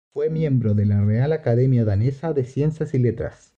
Fue 0.13 0.31
miembro 0.31 0.73
de 0.73 0.87
la 0.87 1.05
Real 1.05 1.31
Academia 1.31 1.85
Danesa 1.85 2.33
de 2.33 2.43
Ciencias 2.43 2.95
y 2.95 2.97
Letras. 2.97 3.49